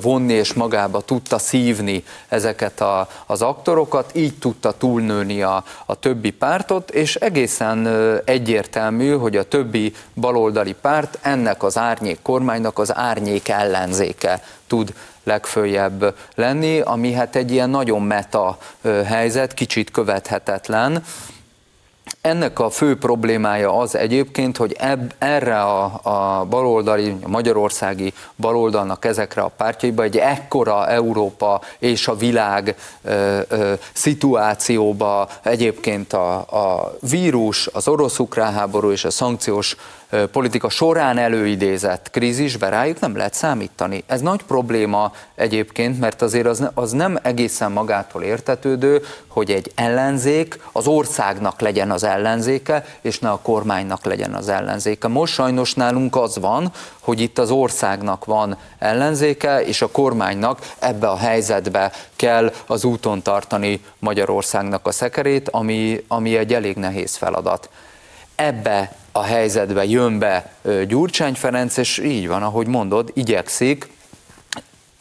[0.00, 6.30] vonni és magába tudta szívni ezeket a, az aktorokat, így tudta túlnőni a, a többi
[6.30, 7.88] pártot, és egészen
[8.24, 14.94] egyértelmű, hogy a többi baloldali párt ennek az árnyék kormánynak az árnyék ellenzéke tud
[15.24, 18.58] legfőjebb lenni, ami hát egy ilyen nagyon meta
[19.04, 21.02] helyzet, kicsit követhetetlen,
[22.20, 29.04] ennek a fő problémája az egyébként, hogy eb, erre a, a baloldali, a magyarországi baloldalnak
[29.04, 36.96] ezekre a pártjaiba egy ekkora Európa és a világ ö, ö, szituációba egyébként a, a
[37.00, 39.76] vírus, az orosz-ukrán háború és a szankciós
[40.32, 44.04] politika során előidézett krízisbe rájuk nem lehet számítani.
[44.06, 50.60] Ez nagy probléma egyébként, mert azért az, az nem egészen magától értetődő, hogy egy ellenzék
[50.72, 55.08] az országnak legyen az ellenzéke, és ne a kormánynak legyen az ellenzéke.
[55.08, 61.08] Most sajnos nálunk az van, hogy itt az országnak van ellenzéke, és a kormánynak ebbe
[61.08, 67.70] a helyzetbe kell az úton tartani Magyarországnak a szekerét, ami, ami egy elég nehéz feladat.
[68.34, 70.52] Ebbe a helyzetbe jön be
[70.88, 73.90] Gyurcsány Ferenc, és így van, ahogy mondod, igyekszik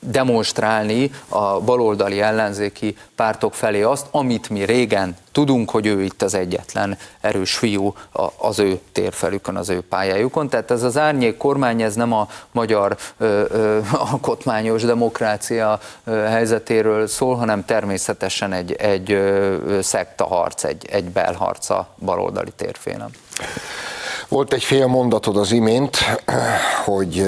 [0.01, 6.33] demonstrálni a baloldali ellenzéki pártok felé azt, amit mi régen tudunk, hogy ő itt az
[6.33, 7.93] egyetlen erős fiú
[8.37, 10.49] az ő térfelükön, az ő pályájukon.
[10.49, 17.07] Tehát ez az árnyék kormány, ez nem a magyar ö, ö, alkotmányos demokrácia ö, helyzetéről
[17.07, 23.09] szól, hanem természetesen egy, egy ö, szektaharc, egy, egy belharc a baloldali térfélen.
[24.31, 25.97] Volt egy fél mondatod az imént,
[26.85, 27.23] hogy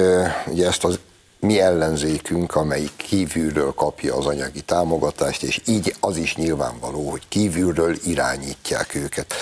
[0.46, 0.98] ugye ezt az
[1.40, 7.96] mi ellenzékünk, amelyik kívülről kapja az anyagi támogatást, és így az is nyilvánvaló, hogy kívülről
[8.04, 9.34] irányítják őket.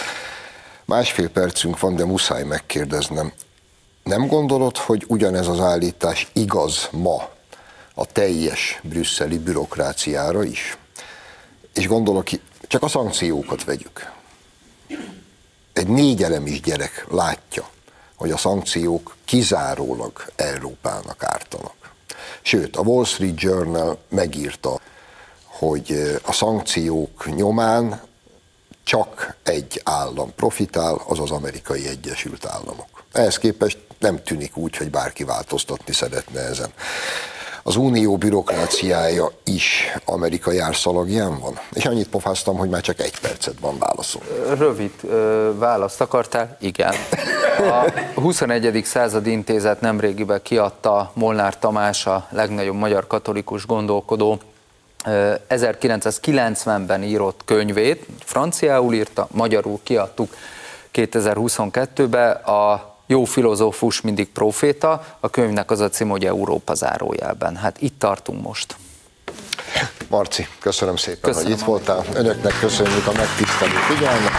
[0.84, 3.32] Másfél percünk van, de muszáj megkérdeznem.
[4.02, 7.28] Nem gondolod, hogy ugyanez az állítás igaz ma
[7.94, 10.76] a teljes brüsszeli bürokráciára is?
[11.74, 12.26] És gondolok,
[12.68, 14.12] csak a szankciókat vegyük
[15.72, 17.68] egy négy elemis gyerek látja,
[18.16, 21.74] hogy a szankciók kizárólag Európának ártanak.
[22.42, 24.80] Sőt, a Wall Street Journal megírta,
[25.44, 28.02] hogy a szankciók nyomán
[28.84, 33.04] csak egy állam profitál, az az amerikai Egyesült Államok.
[33.12, 36.72] Ehhez képest nem tűnik úgy, hogy bárki változtatni szeretne ezen
[37.62, 41.58] az unió bürokráciája is amerikai árszalagján van?
[41.72, 44.22] És annyit pofáztam, hogy már csak egy percet van válaszol.
[44.58, 44.92] Rövid
[45.58, 46.56] választ akartál?
[46.60, 46.94] Igen.
[47.58, 48.84] A 21.
[48.84, 54.40] század intézet nemrégiben kiadta Molnár Tamás, a legnagyobb magyar katolikus gondolkodó,
[55.48, 60.34] 1990-ben írott könyvét, franciául írta, magyarul kiadtuk
[60.94, 67.56] 2022-ben, a jó filozófus mindig proféta, a könyvnek az a cím, hogy Európa zárójelben.
[67.56, 68.76] Hát itt tartunk most.
[70.08, 72.04] Marci, köszönöm szépen, köszönöm, hogy itt voltál.
[72.14, 74.32] Önöknek köszönjük a megtisztelő figyelmet.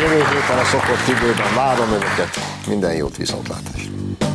[0.00, 2.30] Jövő héten a szokott időben várom Önöket.
[2.66, 4.33] Minden jót, viszontlátásra!